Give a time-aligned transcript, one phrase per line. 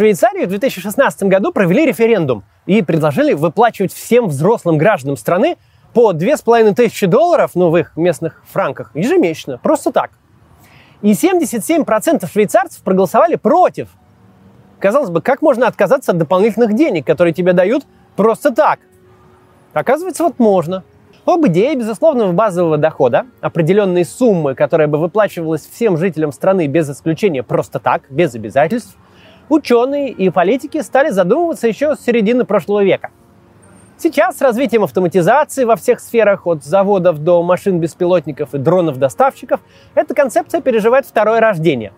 [0.00, 5.58] Швейцарии в 2016 году провели референдум и предложили выплачивать всем взрослым гражданам страны
[5.92, 10.12] по 2500 долларов, ну, в их местных франках, ежемесячно, просто так.
[11.02, 13.88] И 77% швейцарцев проголосовали против.
[14.78, 17.84] Казалось бы, как можно отказаться от дополнительных денег, которые тебе дают
[18.16, 18.78] просто так?
[19.74, 20.82] Оказывается, вот можно.
[21.26, 27.42] Об идее безусловного базового дохода, определенной суммы, которая бы выплачивалась всем жителям страны без исключения
[27.42, 28.96] просто так, без обязательств,
[29.50, 33.10] ученые и политики стали задумываться еще с середины прошлого века.
[33.98, 39.60] Сейчас с развитием автоматизации во всех сферах, от заводов до машин-беспилотников и дронов-доставщиков,
[39.94, 41.92] эта концепция переживает второе рождение.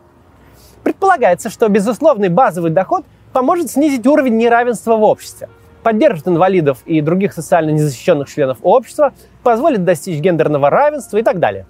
[0.83, 5.49] Предполагается, что безусловный базовый доход поможет снизить уровень неравенства в обществе–
[5.83, 9.13] поддержит инвалидов и других социально незащищенных членов общества,
[9.43, 11.67] позволит достичь гендерного равенства и так далее.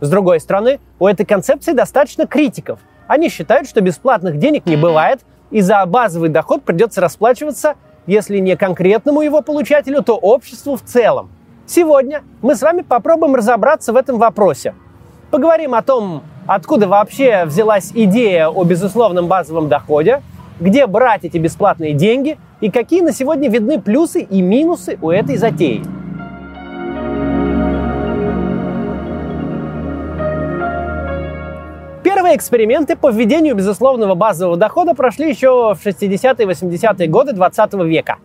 [0.00, 2.78] С другой стороны, у этой концепции достаточно критиков.
[3.08, 7.74] Они считают, что бесплатных денег не бывает, и за базовый доход придется расплачиваться,
[8.06, 11.30] если не конкретному его получателю, то обществу в целом.
[11.66, 14.74] Сегодня мы с вами попробуем разобраться в этом вопросе.
[15.30, 20.22] Поговорим о том, откуда вообще взялась идея о безусловном базовом доходе,
[20.60, 25.36] где брать эти бесплатные деньги и какие на сегодня видны плюсы и минусы у этой
[25.36, 25.82] затеи.
[32.28, 37.72] Первые эксперименты по введению безусловного базового дохода прошли еще в 60-е и 80-е годы 20
[37.84, 38.18] века.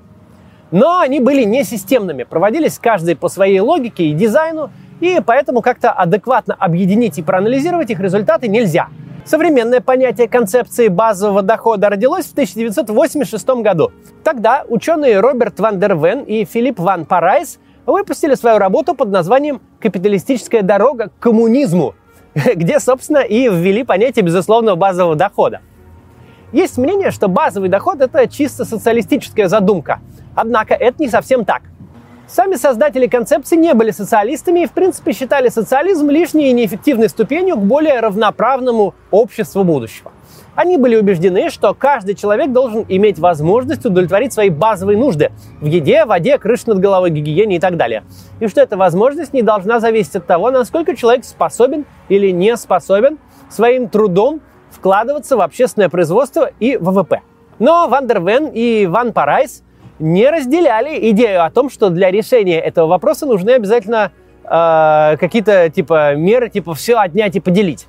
[0.72, 5.94] Но они были не системными, проводились каждый по своей логике и дизайну, и поэтому как-то
[5.94, 8.88] адекватно объединить и проанализировать их результаты нельзя–
[9.26, 13.94] Современное понятие концепции базового дохода родилось в 1986 году.
[14.22, 19.62] Тогда ученые Роберт Ван дер Вен и Филипп Ван Парайс выпустили свою работу под названием
[19.80, 21.96] «Капиталистическая дорога к коммунизму»,
[22.56, 25.62] где, собственно, и ввели понятие безусловного базового дохода.
[26.52, 30.00] Есть мнение, что базовый доход– это чисто социалистическая задумка.
[30.36, 31.64] Однако это не совсем так.
[32.28, 37.58] Сами создатели концепции не были социалистами и, в принципе, считали социализм лишней и неэффективной ступенью
[37.58, 40.12] к более равноправному обществу будущего.
[40.56, 46.06] Они были убеждены, что каждый человек должен иметь возможность удовлетворить свои базовые нужды в еде,
[46.06, 48.04] воде, крыше над головой, гигиене и так далее.
[48.40, 53.18] И что эта возможность не должна зависеть от того, насколько человек способен или не способен
[53.50, 54.42] своим трудом
[54.72, 57.22] вкладываться в общественное производство и ВВП.
[57.60, 59.64] Но Ван дер Вен и Ван Парайс–
[60.00, 64.12] не разделяли идею о том, что для решения этого вопроса нужны обязательно
[64.44, 67.88] э, какие-то типа меры, типа все отнять и поделить.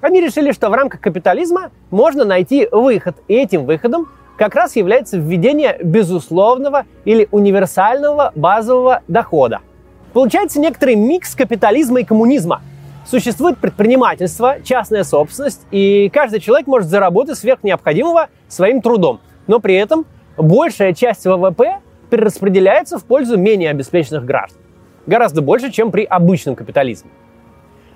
[0.00, 5.18] Они решили, что в рамках капитализма можно найти выход, и этим выходом как раз является
[5.18, 9.60] введение безусловного или универсального базового дохода.
[10.14, 12.62] Получается некоторый микс капитализма и коммунизма.
[13.06, 19.20] Существует предпринимательство, частная собственность, и каждый человек может заработать сверх необходимого своим трудом.
[19.46, 20.06] Но при этом
[20.36, 24.60] большая часть ВВП перераспределяется в пользу менее обеспеченных граждан.
[25.06, 27.10] Гораздо больше, чем при обычном капитализме.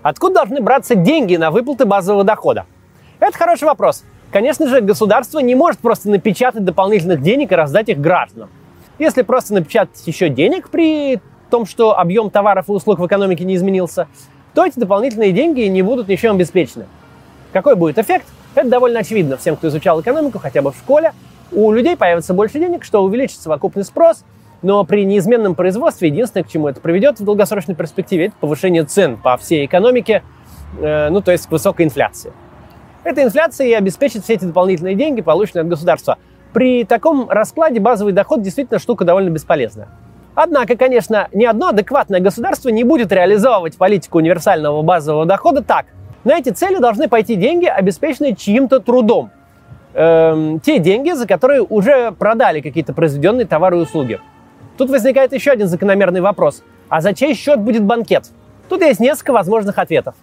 [0.04, 2.66] Откуда должны браться деньги на выплаты базового дохода?
[3.20, 4.04] Это хороший вопрос.
[4.30, 8.50] Конечно же, государство не может просто напечатать дополнительных денег и раздать их гражданам.
[8.98, 13.54] Если просто напечатать еще денег при том, что объем товаров и услуг в экономике не
[13.54, 14.06] изменился,
[14.52, 16.84] то эти дополнительные деньги не будут ничем обеспечены.
[17.54, 18.26] Какой будет эффект?
[18.54, 21.14] Это довольно очевидно всем, кто изучал экономику хотя бы в школе
[21.50, 24.22] у людей появится больше денег, что увеличит совокупный спрос,
[24.64, 29.16] но при неизменном производстве единственное, к чему это приведет в долгосрочной перспективе, это повышение цен
[29.16, 30.22] по всей экономике,
[30.80, 32.32] э, ну то есть к высокой инфляции.
[33.04, 36.18] Эта инфляция и обеспечит все эти дополнительные деньги, полученные от государства.
[36.52, 39.88] При таком раскладе базовый доход действительно штука довольно бесполезная.
[40.34, 45.86] Однако, конечно, ни одно адекватное государство не будет реализовывать политику универсального базового дохода так.
[46.24, 49.30] На эти цели должны пойти деньги, обеспеченные чьим-то трудом–
[49.94, 54.20] э, те деньги, за которые уже продали какие-то произведенные товары и услуги.
[54.76, 56.62] Тут возникает еще один закономерный вопрос.
[56.88, 58.24] А за чей счет будет банкет?
[58.68, 60.14] Тут есть несколько возможных ответов.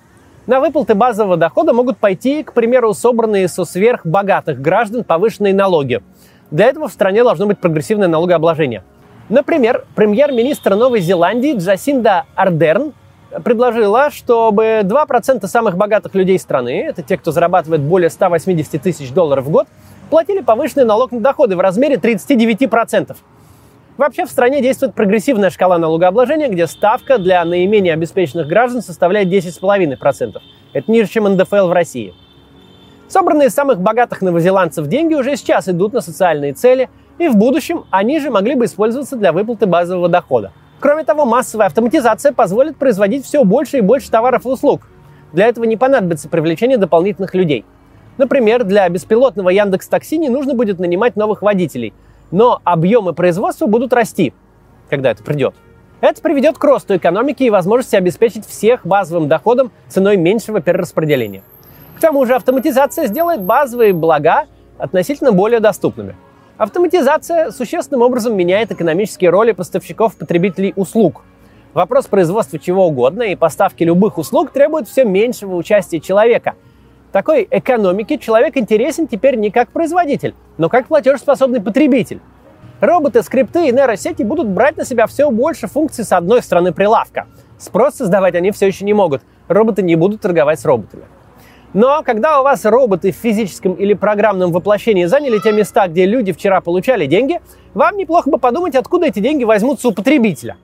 [0.47, 6.01] На выплаты базового дохода могут пойти, к примеру, собранные со сверхбогатых граждан повышенные налоги.
[6.49, 8.83] Для этого в стране должно быть прогрессивное налогообложение.
[9.29, 12.93] Например, премьер-министр Новой Зеландии Джасинда Ардерн
[13.45, 19.45] предложила, чтобы 2% самых богатых людей страны, это те, кто зарабатывает более 180 тысяч долларов
[19.45, 19.67] в год,
[20.09, 23.15] платили повышенный налог на доходы в размере 39%.
[23.97, 30.37] Вообще в стране действует прогрессивная шкала налогообложения, где ставка для наименее обеспеченных граждан составляет 10,5%.
[30.73, 32.13] Это ниже, чем НДФЛ в России.
[33.07, 37.83] Собранные из самых богатых новозеландцев деньги уже сейчас идут на социальные цели, и в будущем
[37.91, 40.53] они же могли бы использоваться для выплаты базового дохода.
[40.79, 44.87] Кроме того, массовая автоматизация позволит производить все больше и больше товаров и услуг.
[45.33, 47.65] Для этого не понадобится привлечение дополнительных людей.
[48.17, 51.93] Например, для беспилотного Яндекс Такси не нужно будет нанимать новых водителей,
[52.31, 54.33] но объемы производства будут расти,
[54.89, 55.53] когда это придет.
[56.01, 61.43] Это приведет к росту экономики и возможности обеспечить всех базовым доходом ценой меньшего перераспределения.
[61.95, 64.45] К тому же автоматизация сделает базовые блага
[64.79, 66.15] относительно более доступными.
[66.57, 71.21] Автоматизация существенным образом меняет экономические роли поставщиков потребителей услуг.
[71.73, 76.55] Вопрос производства чего угодно и поставки любых услуг требует все меньшего участия человека.
[77.11, 82.21] Такой экономике человек интересен теперь не как производитель, но как платежеспособный потребитель.
[82.79, 87.27] Роботы, скрипты и нейросети будут брать на себя все больше функций с одной стороны прилавка.
[87.59, 89.21] Спрос создавать они все еще не могут.
[89.49, 91.03] Роботы не будут торговать с роботами.
[91.73, 96.31] Но когда у вас роботы в физическом или программном воплощении заняли те места, где люди
[96.31, 97.39] вчера получали деньги,
[97.73, 100.57] вам неплохо бы подумать, откуда эти деньги возьмутся у потребителя.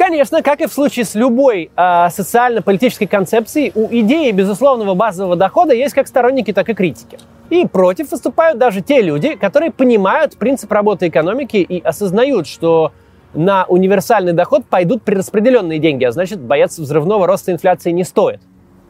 [0.00, 5.74] Конечно, как и в случае с любой э, социально-политической концепцией, у идеи безусловного базового дохода
[5.74, 7.18] есть как сторонники, так и критики.
[7.50, 12.92] И против выступают даже те люди, которые понимают принцип работы экономики и осознают, что
[13.34, 18.40] на универсальный доход пойдут прераспределенные деньги, а значит, бояться взрывного роста инфляции не стоит.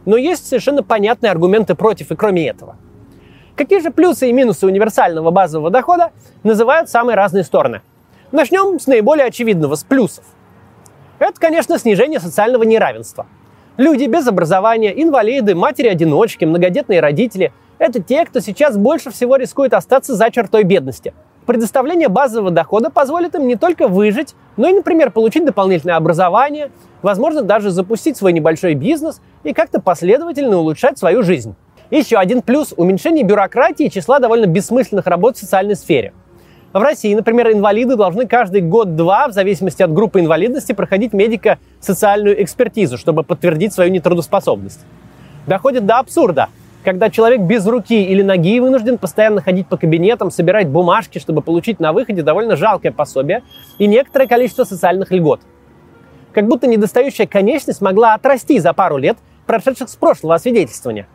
[0.05, 2.77] Но есть совершенно понятные аргументы против и кроме этого.
[3.57, 6.13] Какие же плюсы и минусы универсального базового дохода
[6.45, 7.83] называют самые разные стороны?
[8.31, 10.25] Начнем с наиболее очевидного, с плюсов.
[11.21, 13.27] Это, конечно, снижение социального неравенства.
[13.77, 20.17] Люди без образования, инвалиды, матери-одиночки, многодетные родители– это те, кто сейчас больше всего рискует остаться
[20.17, 21.15] за чертой бедности–
[21.51, 26.71] предоставление базового дохода позволит им не только выжить, но и, например, получить дополнительное образование,
[27.03, 31.57] возможно, даже запустить свой небольшой бизнес и как-то последовательно улучшать свою жизнь.
[31.91, 36.13] Еще один плюс– уменьшение бюрократии и числа довольно бессмысленных работ в социальной сфере.
[36.73, 42.97] В России, например, инвалиды должны каждый год-два, в зависимости от группы инвалидности, проходить медико-социальную экспертизу,
[42.97, 44.81] чтобы подтвердить свою нетрудоспособность.
[45.47, 46.49] Доходит до абсурда–
[46.85, 51.79] когда человек без руки или ноги вынужден постоянно ходить по кабинетам, собирать бумажки, чтобы получить
[51.79, 53.43] на выходе довольно жалкое пособие
[53.79, 55.41] и некоторое количество социальных льгот.
[56.33, 61.07] Как будто недостающая конечность могла отрасти за пару лет, прошедших с прошлого освидетельствования.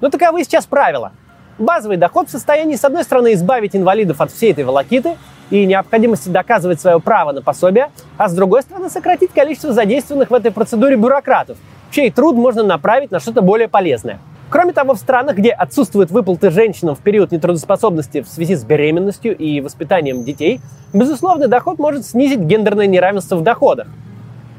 [0.00, 1.12] Но таковы сейчас правила.
[1.58, 5.16] Базовый доход в состоянии, с одной стороны, избавить инвалидов от всей этой волокиты
[5.50, 10.34] и необходимости доказывать свое право на пособие, а с другой стороны, сократить количество задействованных в
[10.34, 11.56] этой процедуре бюрократов,
[11.90, 14.18] чей труд можно направить на что-то более полезное–
[14.48, 19.36] Кроме того, в странах, где отсутствуют выплаты женщинам в период нетрудоспособности в связи с беременностью
[19.36, 20.60] и воспитанием детей,
[20.92, 23.88] безусловный доход может снизить гендерное неравенство в доходах.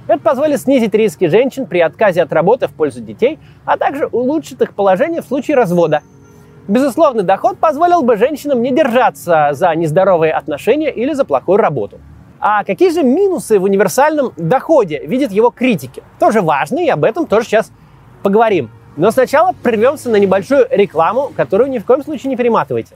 [0.08, 4.62] Это позволит снизить риски женщин при отказе от работы в пользу детей, а также улучшит
[4.62, 6.02] их положение в случае развода.
[6.68, 12.00] Безусловный доход позволил бы женщинам не держаться за нездоровые отношения или за плохую работу.
[12.42, 16.04] А какие же минусы в универсальном доходе видят его критики?
[16.20, 17.72] Тоже важно, и об этом тоже сейчас
[18.22, 18.70] поговорим.
[18.98, 22.96] Но сначала прервемся на небольшую рекламу, которую ни в коем случае не перематывайте.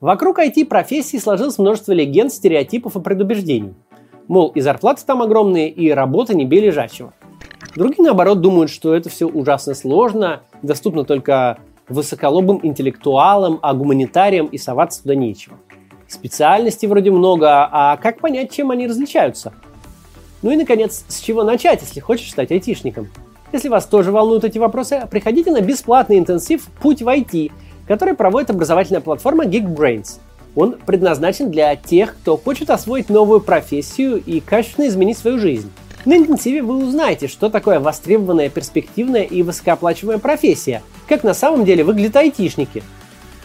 [0.00, 3.74] Вокруг IT-профессии сложилось множество легенд, стереотипов и предубеждений.
[4.28, 7.12] Мол, и зарплаты там огромные, и работа не бей лежачего.
[7.76, 11.58] Другие, наоборот, думают, что это все ужасно сложно, доступно только
[11.88, 15.56] высоколобым интеллектуалам, а гуманитариям и соваться туда нечего.
[16.08, 19.52] Специальностей вроде много, а как понять, чем они различаются–
[20.42, 23.08] ну и, наконец, с чего начать, если хочешь стать айтишником?
[23.52, 27.50] Если вас тоже волнуют эти вопросы, приходите на бесплатный интенсив «Путь в IT»,
[27.88, 30.18] который проводит образовательная платформа Geekbrains.
[30.54, 35.70] Он предназначен для тех, кто хочет освоить новую профессию и качественно изменить свою жизнь.
[36.06, 41.84] На интенсиве вы узнаете, что такое востребованная, перспективная и высокооплачиваемая профессия, как на самом деле
[41.84, 42.82] выглядят айтишники,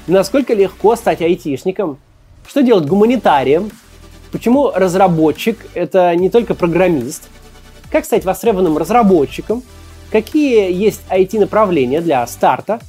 [0.08, 2.00] насколько легко стать айтишником,
[2.48, 3.72] что делать гуманитарием,
[4.32, 7.28] Почему разработчик— это не только программист?
[7.92, 9.62] Как стать востребованным разработчиком?
[10.10, 12.80] Какие есть IT-направления для старта?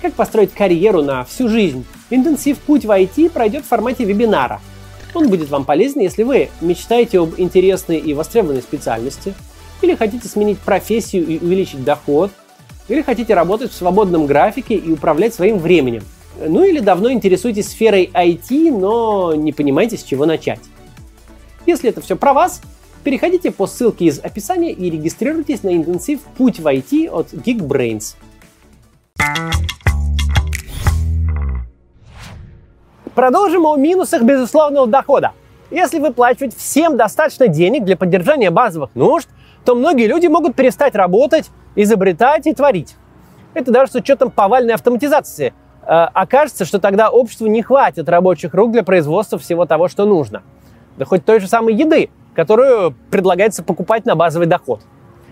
[0.00, 1.84] Как построить карьеру на всю жизнь?
[2.08, 4.60] Интенсив «Путь в IT» пройдет в формате вебинара.
[5.16, 9.32] Он будет вам полезен, если вы мечтаете об интересной и востребованной специальности,
[9.80, 12.30] или хотите сменить профессию и увеличить доход,
[12.88, 16.02] или хотите работать в свободном графике и управлять своим временем.
[16.38, 20.60] Ну или давно интересуетесь сферой IT, но не понимаете, с чего начать.
[21.64, 22.60] Если это все про вас,
[23.02, 28.16] переходите по ссылке из описания и регистрируйтесь на интенсив «Путь в IT» от Geekbrains.
[33.16, 35.32] Продолжим о минусах безусловного дохода.
[35.72, 39.28] Если выплачивать всем достаточно денег для поддержания базовых нужд,
[39.64, 42.94] то многие люди могут перестать работать, изобретать и творить.
[43.54, 45.54] Это даже с учетом повальной автоматизации.
[45.82, 50.44] Э, окажется, что тогда обществу не хватит рабочих рук для производства всего того, что нужно–
[50.96, 52.10] да хоть той же самой еды.
[52.34, 54.82] которую предлагается покупать на базовый доход.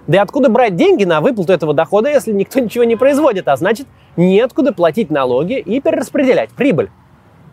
[0.07, 3.57] Да и откуда брать деньги на выплату этого дохода, если никто ничего не производит, а
[3.57, 3.87] значит,
[4.17, 6.89] неоткуда платить налоги и перераспределять прибыль.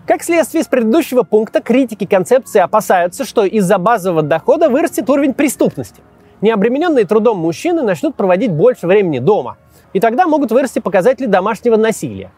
[0.08, 6.02] Как следствие из предыдущего пункта, критики концепции опасаются, что из-за базового дохода вырастет уровень преступности.
[6.42, 9.58] Необремененные трудом мужчины начнут проводить больше времени дома,
[9.94, 12.32] и тогда могут вырасти показатели домашнего насилия.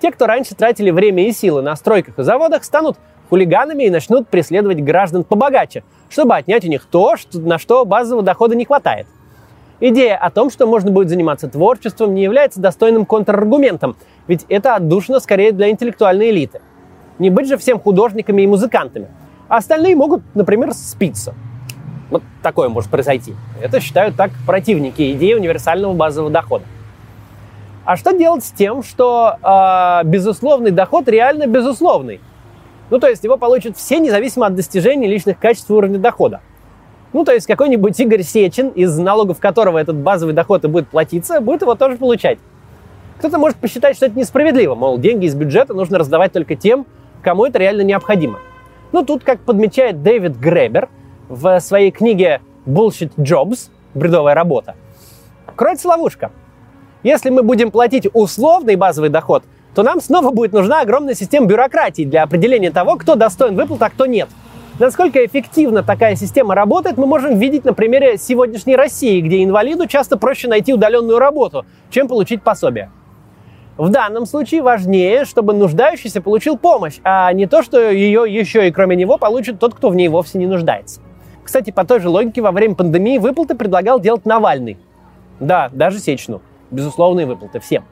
[0.00, 2.98] Те, кто раньше тратили время и силы на стройках и заводах, станут
[3.30, 8.22] хулиганами и начнут преследовать граждан побогаче, чтобы отнять у них то, что, на что базового
[8.22, 9.06] дохода не хватает.
[9.80, 13.96] Идея о том, что можно будет заниматься творчеством, не является достойным контраргументом,
[14.26, 16.60] ведь это отдушина скорее для интеллектуальной элиты.
[17.18, 19.08] Не быть же всем художниками и музыкантами.
[19.48, 21.34] А остальные могут, например, спиться.
[22.10, 23.34] Вот такое может произойти.
[23.60, 26.64] Это считают так противники идеи универсального базового дохода.
[27.84, 32.20] А что делать с тем, что э, безусловный доход реально безусловный?
[32.90, 36.40] Ну, то есть его получат все, независимо от достижения личных качеств уровня дохода.
[37.12, 41.40] Ну, то есть какой-нибудь Игорь Сечин, из налогов которого этот базовый доход и будет платиться,
[41.40, 42.38] будет его тоже получать.
[43.18, 46.86] Кто-то может посчитать, что это несправедливо, мол, деньги из бюджета нужно раздавать только тем,
[47.22, 48.38] кому это реально необходимо.
[48.92, 50.88] Ну, тут, как подмечает Дэвид Гребер
[51.28, 54.76] в своей книге «Bullshit Jobs» «Бредовая работа»,
[55.56, 56.30] кроется ловушка.
[57.02, 59.44] Если мы будем платить условный базовый доход,
[59.74, 63.90] то нам снова будет нужна огромная система бюрократии для определения того, кто достоин выплат, а
[63.90, 64.28] кто нет.
[64.78, 70.16] Насколько эффективно такая система работает, мы можем видеть на примере сегодняшней России, где инвалиду часто
[70.16, 72.90] проще найти удаленную работу, чем получить пособие.
[73.78, 78.72] В данном случае важнее, чтобы нуждающийся получил помощь, а не то, что ее еще и
[78.72, 81.00] кроме него получит тот, кто в ней вовсе не нуждается.
[81.44, 84.78] Кстати, по той же логике, во время пандемии выплаты предлагал делать Навальный.
[85.38, 86.42] Да, даже Сечину.
[86.72, 87.84] Безусловные выплаты всем.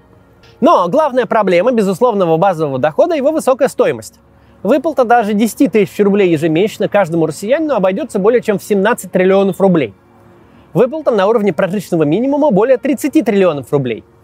[0.60, 4.18] Но главная проблема безусловного базового дохода– его высокая стоимость.
[4.64, 9.94] Выплата даже 10 тысяч рублей ежемесячно каждому россиянину обойдется более чем в 17 триллионов рублей.
[10.74, 14.02] Выплата на уровне прожиточного минимума более 30 триллионов рублей–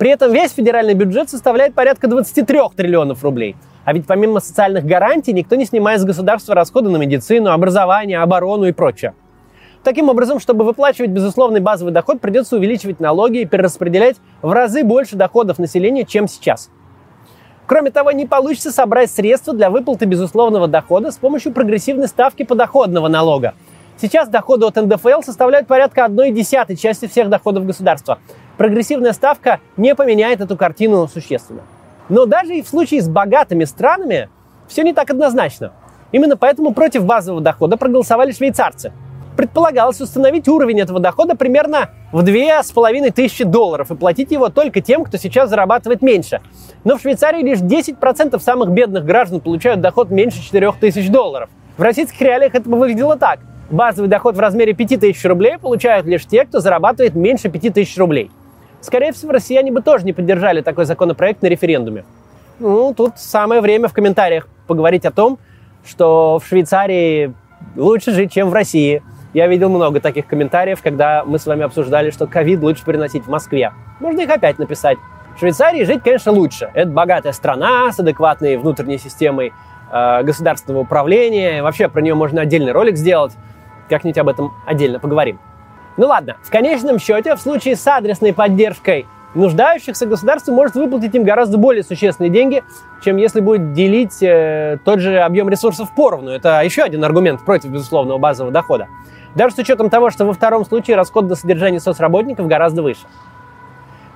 [0.00, 3.54] при этом весь федеральный бюджет составляет порядка 23 триллионов рублей.
[3.84, 8.64] А ведь помимо социальных гарантий никто не снимает с государства расходы на медицину, образование, оборону
[8.64, 9.12] и прочее.
[9.84, 15.16] Таким образом, чтобы выплачивать безусловный базовый доход, придется увеличивать налоги и перераспределять в разы больше
[15.16, 16.70] доходов населения, чем сейчас.
[17.66, 23.08] Кроме того, не получится собрать средства для выплаты безусловного дохода с помощью прогрессивной ставки подоходного
[23.08, 23.52] налога.
[24.00, 28.18] Сейчас доходы от НДФЛ составляют порядка 1 десятой части всех доходов государства
[28.60, 31.62] прогрессивная ставка не поменяет эту картину существенно.
[32.10, 34.28] Но даже и в случае с богатыми странами
[34.68, 35.72] все не так однозначно.
[36.12, 38.92] Именно поэтому против базового дохода проголосовали швейцарцы.
[39.34, 44.50] Предполагалось установить уровень этого дохода примерно в две с половиной тысячи долларов и платить его
[44.50, 46.42] только тем, кто сейчас зарабатывает меньше.
[46.84, 51.48] Но в Швейцарии лишь 10% самых бедных граждан получают доход меньше 4 тысяч долларов.
[51.78, 53.40] В российских реалиях это бы выглядело так.
[53.70, 58.30] Базовый доход в размере 5000 рублей получают лишь те, кто зарабатывает меньше 5000 рублей.
[58.80, 62.04] Скорее всего, россияне бы тоже не поддержали такой законопроект на референдуме.
[62.58, 65.38] Ну, тут самое время в комментариях поговорить о том,
[65.84, 67.34] что в Швейцарии
[67.76, 69.02] лучше жить, чем в России.
[69.32, 73.28] Я видел много таких комментариев, когда мы с вами обсуждали, что ковид лучше переносить в
[73.28, 73.72] Москве.
[74.00, 74.98] Можно их опять написать.
[75.36, 76.70] В Швейцарии жить, конечно, лучше.
[76.74, 79.52] Это богатая страна с адекватной внутренней системой
[79.92, 81.62] э, государственного управления.
[81.62, 83.32] Вообще про нее можно отдельный ролик сделать.
[83.88, 85.38] Как-нибудь об этом отдельно поговорим.
[85.96, 91.22] Ну ладно, в конечном счете, в случае с адресной поддержкой нуждающихся, государство может выплатить им
[91.24, 92.64] гораздо более существенные деньги,
[93.04, 96.30] чем если будет делить э, тот же объем ресурсов поровну.
[96.30, 98.88] Это еще один аргумент против безусловного базового дохода.
[99.34, 103.02] Даже с учетом того, что во втором случае расход на содержание соцработников гораздо выше.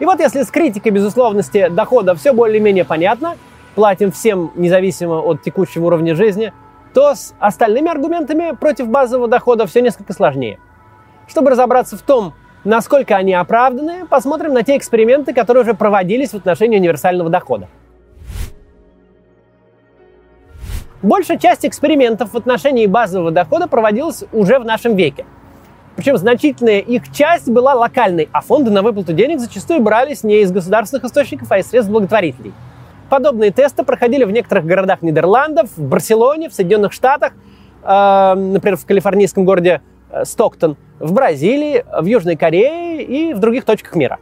[0.00, 3.36] И вот если с критикой безусловности дохода все более-менее понятно,
[3.76, 6.52] платим всем независимо от текущего уровня жизни,
[6.92, 10.58] то с остальными аргументами против базового дохода все несколько сложнее.
[11.26, 16.36] Чтобы разобраться в том, насколько они оправданы, посмотрим на те эксперименты, которые уже проводились в
[16.36, 17.68] отношении универсального дохода.
[21.02, 25.26] Большая часть экспериментов в отношении базового дохода проводилась уже в нашем веке.
[25.96, 30.50] Причем значительная их часть была локальной, а фонды на выплату денег зачастую брались не из
[30.50, 32.52] государственных источников, а из средств благотворителей.
[33.10, 37.34] Подобные тесты проходили в некоторых городах Нидерландов, в Барселоне, в Соединенных Штатах,
[37.82, 39.82] э, например, в калифорнийском городе
[40.22, 44.18] Стоктон, в Бразилии, в Южной Корее и в других точках мира.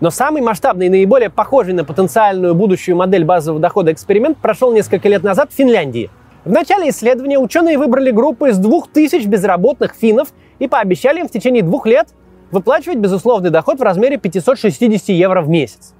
[0.00, 5.08] Но самый масштабный и наиболее похожий на потенциальную будущую модель базового дохода эксперимент прошел несколько
[5.08, 6.10] лет назад в Финляндии.
[6.44, 10.28] В начале исследования ученые выбрали группу из 2000 безработных финнов
[10.60, 12.08] и пообещали им в течение двух лет
[12.52, 15.94] выплачивать безусловный доход в размере 560 евро в месяц.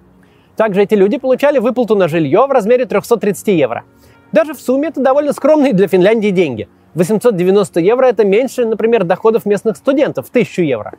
[0.56, 3.84] Также эти люди получали выплату на жилье в размере 330 евро.
[4.32, 9.46] Даже в сумме это довольно скромные для Финляндии деньги– 890 евро– это меньше, например, доходов
[9.46, 10.94] местных студентов– 1000 евро.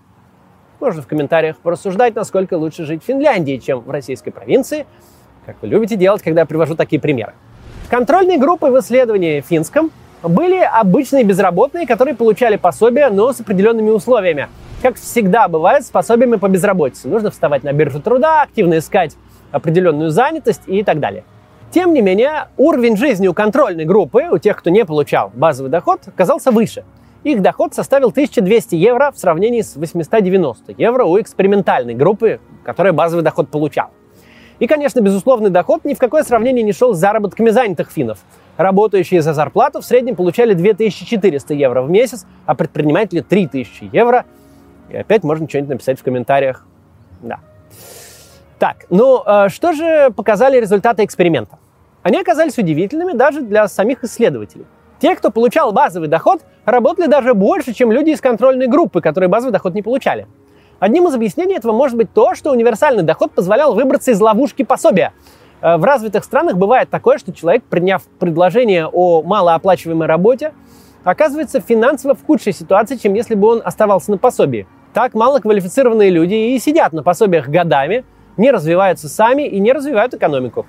[0.79, 4.85] Можно в комментариях порассуждать, насколько лучше жить в Финляндии, чем в российской провинции,
[5.45, 7.33] как вы любите делать, когда я привожу такие примеры.
[7.89, 9.91] Контрольной группой в исследовании финском
[10.21, 14.47] были обычные безработные, которые получали пособия, но с определенными условиями.
[14.81, 17.07] Как всегда бывает с пособиями по безработице.
[17.07, 19.15] Нужно вставать на биржу труда, активно искать
[19.51, 21.23] определенную занятость и так далее.
[21.71, 26.01] Тем не менее, уровень жизни у контрольной группы, у тех, кто не получал базовый доход,
[26.07, 26.83] оказался выше.
[27.23, 33.23] Их доход составил 1200 евро в сравнении с 890 евро у экспериментальной группы, которая базовый
[33.23, 33.91] доход получала.
[34.57, 38.19] И, конечно, безусловный доход ни в какое сравнение не шел с заработками занятых финнов.
[38.57, 44.25] Работающие за зарплату в среднем получали 2400 евро в месяц, а предприниматели 3000 евро.
[44.89, 46.65] И опять можно что-нибудь написать в комментариях.
[47.21, 47.39] Да.
[48.59, 51.57] Так, ну э, что же показали результаты эксперимента?
[52.03, 54.65] Они оказались удивительными даже для самих исследователей.
[54.99, 59.53] Те, кто получал базовый доход, работали даже больше, чем люди из контрольной группы, которые базовый
[59.53, 60.27] доход не получали.
[60.79, 65.13] Одним из объяснений этого может быть то, что универсальный доход позволял выбраться из ловушки пособия.
[65.61, 70.53] Э, в развитых странах бывает такое, что человек, приняв предложение о малооплачиваемой работе,
[71.05, 74.67] оказывается финансово в худшей ситуации, чем если бы он оставался на пособии.
[74.93, 78.03] Так малоквалифицированные люди и сидят на пособиях годами,
[78.37, 80.65] не развиваются сами и не развивают экономику.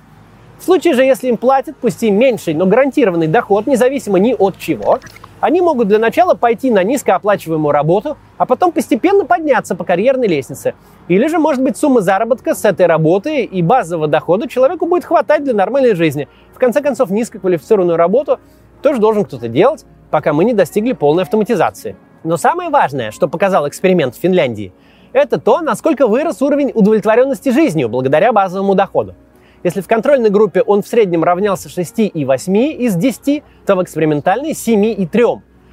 [0.59, 4.57] В случае же, если им платят, пусть и меньший, но гарантированный доход, независимо ни от
[4.57, 4.99] чего,
[5.39, 10.75] они могут для начала пойти на низкооплачиваемую работу, а потом постепенно подняться по карьерной лестнице.
[11.07, 15.43] Или же, может быть, сумма заработка с этой работы и базового дохода человеку будет хватать
[15.43, 16.27] для нормальной жизни.
[16.53, 18.39] В конце концов, низкоквалифицированную работу
[18.83, 21.95] тоже должен кто-то делать, пока мы не достигли полной автоматизации.
[22.23, 24.73] Но самое важное, что показал эксперимент в Финляндии,
[25.13, 29.15] это то, насколько вырос уровень удовлетворенности жизнью благодаря базовому доходу.
[29.63, 33.83] Если в контрольной группе он в среднем равнялся 6 и 8 из 10, то в
[33.83, 35.23] экспериментальной 7 и 3.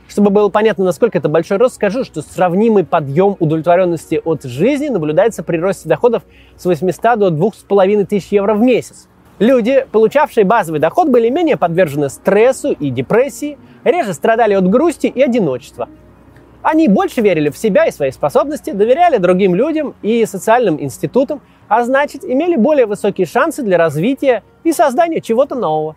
[0.09, 5.43] Чтобы было понятно, насколько это большой рост, скажу, что сравнимый подъем удовлетворенности от жизни наблюдается
[5.43, 6.23] при росте доходов
[6.57, 9.09] с 800 до 2500 евро в месяц.
[9.39, 15.23] Люди, получавшие базовый доход, были менее подвержены стрессу и депрессии, реже страдали от грусти и
[15.23, 15.89] одиночества.
[16.63, 21.85] Они больше верили в себя и свои способности, доверяли другим людям и социальным институтам, а
[21.85, 25.97] значит, имели более высокие шансы для развития и создания чего-то нового.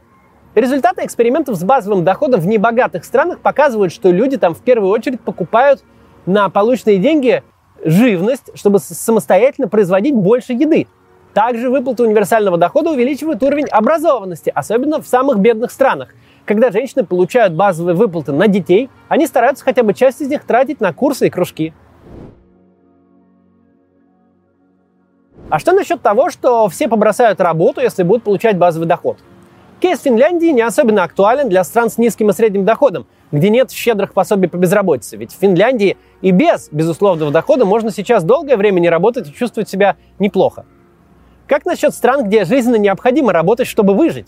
[0.54, 5.21] Результаты экспериментов с базовым доходом в небогатых странах показывают, что люди там в первую очередь
[5.21, 5.82] покупают
[6.26, 7.41] на полученные деньги
[7.84, 10.88] живность, чтобы самостоятельно производить больше еды.
[11.34, 16.10] Также выплаты универсального дохода увеличивают уровень образованности, особенно в самых бедных странах.
[16.45, 20.82] Когда женщины получают базовые выплаты на детей, они стараются хотя бы часть из них тратить
[20.82, 21.73] на курсы и кружки.
[25.49, 29.17] А что насчет того, что все побросают работу, если будут получать базовый доход?
[29.82, 34.13] Кейс Финляндии не особенно актуален для стран с низким и средним доходом, где нет щедрых
[34.13, 35.17] пособий по безработице.
[35.17, 39.67] Ведь в Финляндии и без безусловного дохода можно сейчас долгое время не работать и чувствовать
[39.67, 40.65] себя неплохо.
[41.47, 44.27] Как насчет стран, где жизненно необходимо работать, чтобы выжить?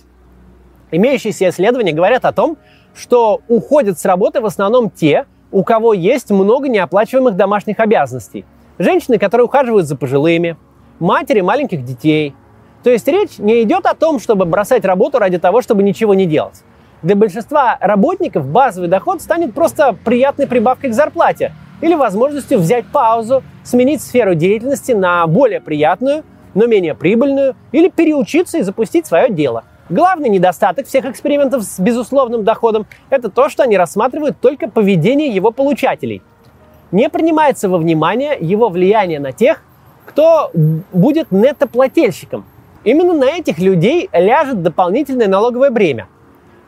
[0.94, 2.56] Имеющиеся исследования говорят о том,
[2.96, 8.46] что уходят с работы в основном те, у кого есть много неоплачиваемых домашних обязанностей.
[8.78, 10.56] Женщины, которые ухаживают за пожилыми,
[11.00, 12.36] матери маленьких детей.
[12.84, 16.28] То есть речь не идет о том, чтобы бросать работу ради того, чтобы ничего не
[16.28, 16.62] делать.
[17.02, 23.42] Для большинства работников базовый доход станет просто приятной прибавкой к зарплате или возможностью взять паузу,
[23.64, 29.64] сменить сферу деятельности на более приятную, но менее прибыльную, или переучиться и запустить свое дело.
[29.94, 35.52] Главный недостаток всех экспериментов с безусловным доходом– это то, что они рассматривают только поведение его
[35.52, 36.24] получателей.
[36.92, 39.62] Не принимается во внимание его влияние на тех,
[40.08, 40.50] кто
[40.92, 42.44] будет нетоплательщиком.
[42.84, 46.08] Именно на этих людей ляжет дополнительное налоговое бремя.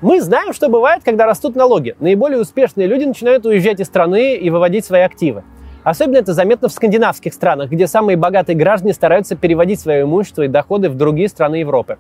[0.02, 1.96] Мы знаем, что бывает, когда растут налоги.
[2.00, 5.44] Наиболее успешные люди начинают уезжать из страны и выводить свои активы.
[5.86, 10.48] Особенно это заметно в скандинавских странах, где самые богатые граждане стараются переводить свое имущество и
[10.48, 12.00] доходы в другие страны Европы.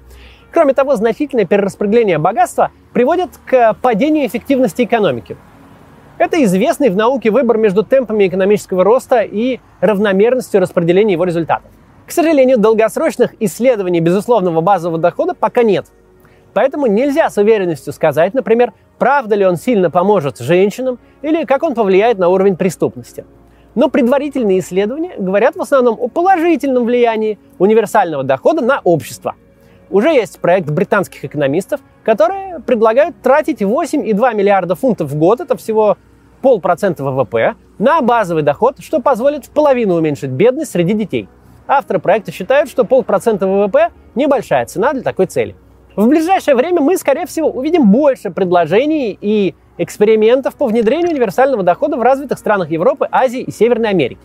[0.55, 5.35] Кроме того, значительное перераспределение богатства приводит к падению эффективности экономики.
[6.17, 11.69] Это известный в науке выбор между темпами экономического роста и равномерностью распределения его результатов.
[12.07, 15.87] К сожалению, долгосрочных исследований безусловного базового дохода пока нет.
[16.53, 21.75] Поэтому нельзя с уверенностью сказать, например, правда ли он сильно поможет женщинам или как он
[21.75, 23.25] повлияет на уровень преступности.
[23.75, 29.35] Но предварительные исследования говорят в основном о положительном влиянии универсального дохода на общество–
[29.89, 35.97] уже есть проект британских экономистов, которые предлагают тратить 8,2 миллиарда фунтов в год, это всего
[36.41, 41.29] полпроцента ВВП, на базовый доход, что позволит в половину уменьшить бедность среди детей.
[41.67, 45.55] Авторы проекта считают, что полпроцента ВВП– небольшая цена для такой цели.
[45.95, 51.97] В ближайшее время мы, скорее всего, увидим больше предложений и экспериментов по внедрению универсального дохода
[51.97, 54.21] в развитых странах Европы, Азии и Северной Америки.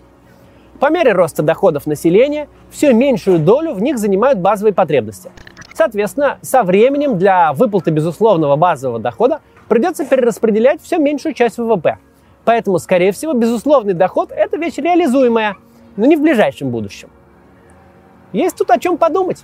[0.80, 5.30] По мере роста доходов населения все меньшую долю в них занимают базовые потребности.
[5.80, 11.96] Соответственно, со временем для выплаты безусловного базового дохода придется перераспределять все меньшую часть ВВП.
[12.44, 15.56] Поэтому, скорее всего, безусловный доход– это вещь реализуемая,
[15.96, 17.08] но не в ближайшем будущем.
[18.34, 19.42] Есть тут о чем подумать.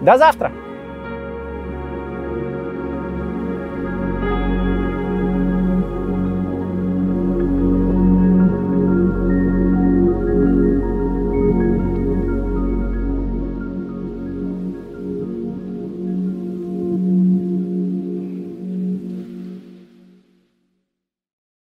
[0.00, 0.50] До завтра!